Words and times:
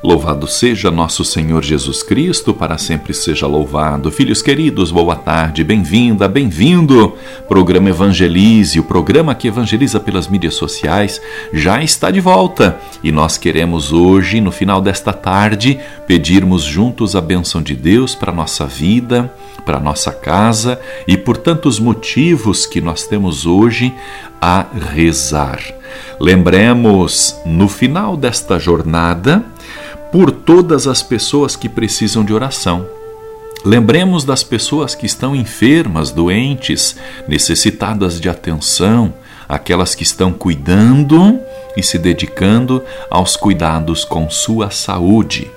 Louvado 0.00 0.46
seja 0.46 0.92
nosso 0.92 1.24
Senhor 1.24 1.64
Jesus 1.64 2.04
Cristo, 2.04 2.54
para 2.54 2.78
sempre 2.78 3.12
seja 3.12 3.48
louvado. 3.48 4.12
Filhos 4.12 4.40
queridos, 4.40 4.92
boa 4.92 5.16
tarde, 5.16 5.64
bem-vinda, 5.64 6.28
bem-vindo. 6.28 7.16
Programa 7.48 7.90
Evangelize, 7.90 8.78
o 8.78 8.84
programa 8.84 9.34
que 9.34 9.48
evangeliza 9.48 9.98
pelas 9.98 10.28
mídias 10.28 10.54
sociais, 10.54 11.20
já 11.52 11.82
está 11.82 12.12
de 12.12 12.20
volta. 12.20 12.78
E 13.02 13.10
nós 13.10 13.36
queremos 13.36 13.92
hoje, 13.92 14.40
no 14.40 14.52
final 14.52 14.80
desta 14.80 15.12
tarde, 15.12 15.80
pedirmos 16.06 16.62
juntos 16.62 17.16
a 17.16 17.20
bênção 17.20 17.60
de 17.60 17.74
Deus 17.74 18.14
para 18.14 18.30
nossa 18.30 18.66
vida, 18.66 19.34
para 19.66 19.80
nossa 19.80 20.12
casa 20.12 20.80
e 21.08 21.16
por 21.16 21.36
tantos 21.36 21.80
motivos 21.80 22.66
que 22.66 22.80
nós 22.80 23.04
temos 23.08 23.46
hoje 23.46 23.92
a 24.40 24.64
rezar. 24.94 25.60
Lembremos, 26.20 27.36
no 27.44 27.68
final 27.68 28.16
desta 28.16 28.60
jornada, 28.60 29.44
por 30.12 30.30
todas 30.30 30.86
as 30.86 31.02
pessoas 31.02 31.56
que 31.56 31.68
precisam 31.68 32.24
de 32.24 32.32
oração. 32.32 32.86
Lembremos 33.64 34.24
das 34.24 34.42
pessoas 34.42 34.94
que 34.94 35.04
estão 35.04 35.34
enfermas, 35.34 36.10
doentes, 36.10 36.96
necessitadas 37.26 38.20
de 38.20 38.28
atenção, 38.28 39.12
aquelas 39.48 39.94
que 39.94 40.02
estão 40.02 40.32
cuidando 40.32 41.40
e 41.76 41.82
se 41.82 41.98
dedicando 41.98 42.82
aos 43.10 43.36
cuidados 43.36 44.04
com 44.04 44.30
sua 44.30 44.70
saúde. 44.70 45.50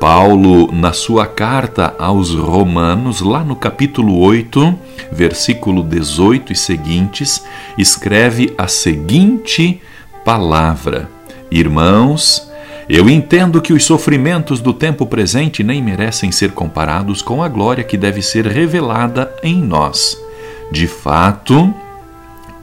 Paulo, 0.00 0.70
na 0.72 0.92
sua 0.92 1.26
carta 1.26 1.94
aos 1.98 2.34
Romanos, 2.34 3.20
lá 3.22 3.42
no 3.42 3.56
capítulo 3.56 4.18
8, 4.18 4.78
versículo 5.10 5.82
18 5.82 6.52
e 6.52 6.56
seguintes, 6.56 7.42
escreve 7.78 8.52
a 8.58 8.68
seguinte 8.68 9.80
palavra: 10.24 11.08
Irmãos, 11.50 12.45
eu 12.88 13.10
entendo 13.10 13.60
que 13.60 13.72
os 13.72 13.84
sofrimentos 13.84 14.60
do 14.60 14.72
tempo 14.72 15.06
presente 15.06 15.64
nem 15.64 15.82
merecem 15.82 16.30
ser 16.30 16.52
comparados 16.52 17.20
com 17.20 17.42
a 17.42 17.48
glória 17.48 17.82
que 17.82 17.96
deve 17.96 18.22
ser 18.22 18.46
revelada 18.46 19.34
em 19.42 19.60
nós. 19.60 20.16
De 20.70 20.86
fato, 20.86 21.74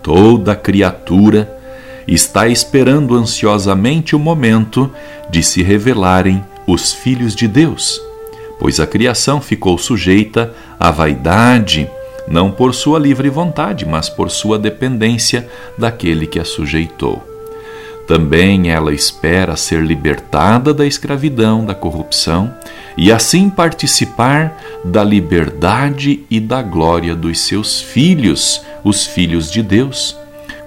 toda 0.02 0.56
criatura 0.56 1.54
está 2.08 2.48
esperando 2.48 3.16
ansiosamente 3.16 4.16
o 4.16 4.20
momento 4.20 4.90
de 5.30 5.44
se 5.44 5.62
revelarem 5.62 6.44
os 6.66 6.94
filhos 6.94 7.36
de 7.36 7.48
Deus, 7.48 8.02
pois 8.60 8.80
a 8.80 8.88
criação 8.88 9.42
ficou 9.42 9.78
sujeita 9.78 10.54
à 10.80 10.90
vaidade, 10.90 11.90
não 12.28 12.50
por 12.50 12.74
sua 12.74 12.98
livre 12.98 13.30
vontade, 13.30 13.86
mas 13.86 14.10
por 14.10 14.32
sua 14.32 14.58
dependência 14.58 15.50
daquele 15.78 16.26
que 16.26 16.40
a 16.40 16.46
sujeitou. 16.46 17.33
Também 18.08 18.70
ela 18.70 18.94
espera 18.94 19.56
ser 19.56 19.82
libertada 19.82 20.74
da 20.74 20.86
escravidão, 20.86 21.66
da 21.66 21.74
corrupção 21.74 22.54
e 22.98 23.12
assim 23.12 23.50
participar 23.50 24.58
da 24.84 25.04
liberdade 25.04 26.24
e 26.30 26.40
da 26.40 26.62
glória 26.62 27.16
dos 27.16 27.40
seus 27.40 27.82
filhos, 27.82 28.62
os 28.84 29.06
filhos 29.06 29.50
de 29.50 29.64
Deus. 29.64 30.18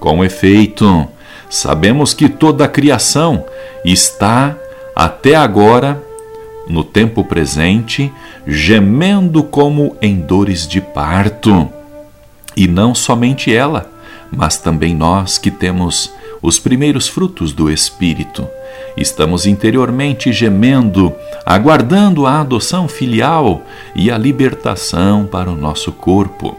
Com 0.01 0.25
efeito, 0.25 1.07
sabemos 1.51 2.15
que 2.15 2.29
toda 2.29 2.65
a 2.65 2.69
criação 2.69 3.45
está 3.85 4.57
até 4.95 5.35
agora, 5.35 6.03
no 6.67 6.83
tempo 6.83 7.23
presente, 7.23 8.11
gemendo 8.47 9.43
como 9.45 9.95
em 10.01 10.19
dores 10.19 10.67
de 10.67 10.81
parto. 10.81 11.69
E 12.57 12.67
não 12.67 12.95
somente 12.95 13.55
ela, 13.55 13.91
mas 14.33 14.57
também 14.57 14.95
nós 14.95 15.39
que 15.39 15.51
temos 15.51 16.13
os 16.47 16.61
primeiros 16.61 17.09
frutos 17.09 17.53
do 17.53 17.69
Espírito. 17.69 18.47
Estamos 18.97 19.47
interiormente 19.47 20.33
gemendo, 20.33 21.13
aguardando 21.45 22.25
a 22.25 22.41
adoção 22.41 22.87
filial 22.87 23.63
e 23.97 24.13
a 24.13 24.17
libertação 24.17 25.27
para 25.27 25.51
o 25.51 25.57
nosso 25.57 25.91
corpo, 25.91 26.57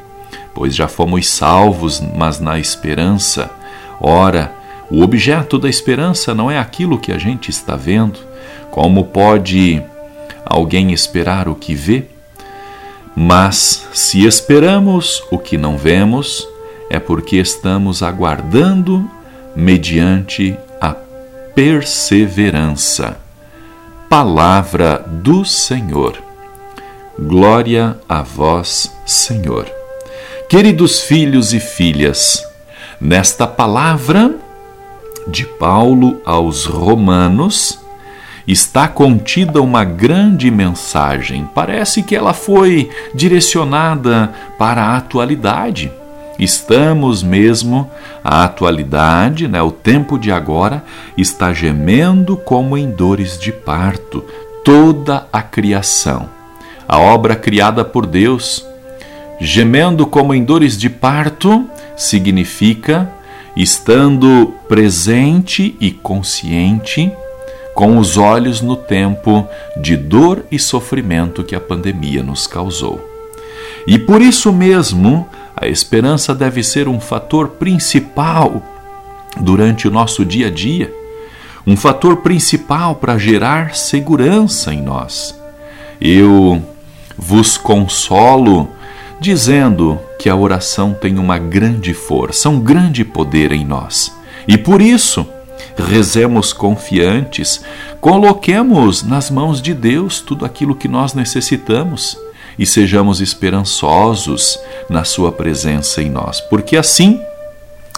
pois 0.53 0.75
já 0.75 0.89
fomos 0.89 1.29
salvos, 1.29 2.03
mas 2.17 2.37
na 2.37 2.59
esperança. 2.59 3.49
Ora, 4.01 4.53
o 4.91 5.01
objeto 5.01 5.57
da 5.57 5.69
esperança 5.69 6.35
não 6.35 6.51
é 6.51 6.59
aquilo 6.59 6.99
que 6.99 7.13
a 7.13 7.17
gente 7.17 7.49
está 7.49 7.77
vendo. 7.77 8.19
Como 8.69 9.05
pode 9.05 9.81
alguém 10.45 10.91
esperar 10.91 11.47
o 11.47 11.55
que 11.55 11.73
vê? 11.73 12.03
Mas 13.15 13.87
se 13.93 14.25
esperamos 14.25 15.23
o 15.31 15.37
que 15.37 15.57
não 15.57 15.77
vemos, 15.77 16.45
é 16.89 16.99
porque 16.99 17.37
estamos 17.37 18.03
aguardando 18.03 19.09
mediante 19.57 20.55
a 20.79 20.95
perseverança. 21.55 23.17
Palavra 24.07 25.03
do 25.07 25.43
Senhor. 25.43 26.15
Glória 27.19 27.97
a 28.07 28.21
vós, 28.21 28.95
Senhor. 29.03 29.65
Queridos 30.47 31.01
filhos 31.01 31.55
e 31.55 31.59
filhas, 31.59 32.45
nesta 33.01 33.47
palavra 33.47 34.35
de 35.27 35.43
Paulo 35.43 36.21
aos 36.23 36.65
Romanos, 36.65 37.79
está 38.47 38.87
contida 38.87 39.59
uma 39.59 39.83
grande 39.83 40.51
mensagem. 40.51 41.49
Parece 41.55 42.03
que 42.03 42.15
ela 42.15 42.35
foi 42.35 42.91
direcionada 43.15 44.31
para 44.59 44.83
a 44.83 44.97
atualidade 44.97 45.91
Estamos 46.39 47.23
mesmo, 47.23 47.89
a 48.23 48.43
atualidade, 48.43 49.47
né, 49.47 49.61
o 49.61 49.71
tempo 49.71 50.19
de 50.19 50.31
agora, 50.31 50.83
está 51.17 51.51
gemendo 51.53 52.37
como 52.37 52.77
em 52.77 52.91
dores 52.91 53.39
de 53.39 53.51
parto, 53.51 54.23
toda 54.63 55.27
a 55.33 55.41
criação. 55.41 56.29
A 56.87 56.99
obra 56.99 57.35
criada 57.35 57.83
por 57.83 58.05
Deus, 58.05 58.65
gemendo 59.39 60.05
como 60.05 60.33
em 60.33 60.43
dores 60.43 60.77
de 60.77 60.89
parto, 60.89 61.65
significa 61.95 63.11
estando 63.55 64.53
presente 64.67 65.75
e 65.81 65.89
consciente, 65.89 67.11
com 67.73 67.97
os 67.97 68.17
olhos 68.17 68.61
no 68.61 68.75
tempo 68.75 69.47
de 69.75 69.97
dor 69.97 70.45
e 70.51 70.57
sofrimento 70.59 71.43
que 71.43 71.55
a 71.55 71.59
pandemia 71.59 72.23
nos 72.23 72.45
causou. 72.47 73.03
E 73.87 73.97
por 73.97 74.21
isso 74.21 74.51
mesmo, 74.51 75.27
a 75.59 75.67
esperança 75.67 76.35
deve 76.35 76.61
ser 76.61 76.87
um 76.87 76.99
fator 76.99 77.47
principal 77.49 78.61
durante 79.39 79.87
o 79.87 79.91
nosso 79.91 80.23
dia 80.23 80.47
a 80.47 80.51
dia, 80.51 80.93
um 81.65 81.75
fator 81.75 82.17
principal 82.17 82.95
para 82.95 83.17
gerar 83.17 83.75
segurança 83.75 84.71
em 84.71 84.81
nós. 84.83 85.35
Eu 85.99 86.61
vos 87.17 87.57
consolo 87.57 88.69
dizendo 89.19 89.99
que 90.19 90.29
a 90.29 90.35
oração 90.35 90.93
tem 90.93 91.17
uma 91.17 91.39
grande 91.39 91.91
força, 91.91 92.49
um 92.49 92.59
grande 92.59 93.03
poder 93.03 93.51
em 93.51 93.65
nós. 93.65 94.15
E 94.47 94.59
por 94.59 94.79
isso, 94.79 95.27
rezemos 95.75 96.53
confiantes, 96.53 97.63
coloquemos 97.99 99.01
nas 99.01 99.31
mãos 99.31 99.59
de 99.59 99.73
Deus 99.73 100.21
tudo 100.21 100.45
aquilo 100.45 100.75
que 100.75 100.87
nós 100.87 101.15
necessitamos 101.15 102.15
e 102.57 102.65
sejamos 102.65 103.21
esperançosos 103.21 104.59
na 104.89 105.03
Sua 105.03 105.31
presença 105.31 106.01
em 106.01 106.09
nós, 106.09 106.41
porque 106.41 106.75
assim 106.75 107.19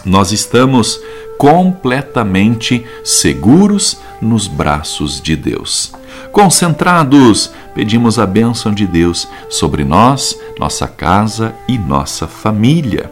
nós 0.05 0.31
estamos 0.31 0.99
completamente 1.37 2.85
seguros 3.03 3.97
nos 4.21 4.47
braços 4.47 5.21
de 5.21 5.35
Deus. 5.35 5.93
Concentrados, 6.31 7.51
pedimos 7.73 8.19
a 8.19 8.25
bênção 8.25 8.73
de 8.73 8.85
Deus 8.85 9.27
sobre 9.49 9.83
nós, 9.83 10.37
nossa 10.59 10.87
casa 10.87 11.55
e 11.67 11.77
nossa 11.77 12.27
família. 12.27 13.09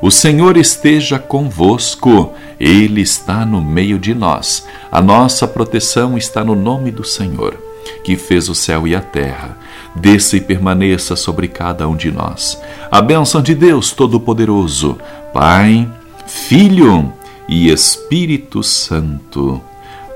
O 0.00 0.10
Senhor 0.10 0.56
esteja 0.56 1.18
convosco, 1.18 2.32
Ele 2.60 3.00
está 3.00 3.44
no 3.44 3.60
meio 3.60 3.98
de 3.98 4.14
nós. 4.14 4.66
A 4.90 5.00
nossa 5.00 5.48
proteção 5.48 6.16
está 6.16 6.44
no 6.44 6.54
nome 6.54 6.90
do 6.90 7.02
Senhor, 7.02 7.56
que 8.04 8.16
fez 8.16 8.48
o 8.48 8.54
céu 8.54 8.86
e 8.86 8.94
a 8.94 9.00
terra 9.00 9.56
desça 10.00 10.36
e 10.36 10.40
permaneça 10.40 11.16
sobre 11.16 11.48
cada 11.48 11.88
um 11.88 11.96
de 11.96 12.10
nós. 12.10 12.60
A 12.90 13.00
bênção 13.00 13.42
de 13.42 13.54
Deus 13.54 13.92
Todo-Poderoso, 13.92 14.98
Pai, 15.32 15.88
Filho 16.26 17.12
e 17.48 17.70
Espírito 17.70 18.62
Santo. 18.62 19.60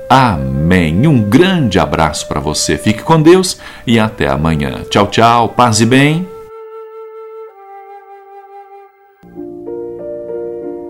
Amém. 0.09 1.07
Um 1.07 1.21
grande 1.21 1.79
abraço 1.79 2.27
para 2.27 2.41
você. 2.41 2.77
Fique 2.77 3.01
com 3.01 3.21
Deus 3.21 3.57
e 3.87 3.97
até 3.97 4.27
amanhã. 4.27 4.81
Tchau, 4.89 5.07
tchau. 5.07 5.49
Paz 5.49 5.79
e 5.79 5.85
bem. 5.85 6.27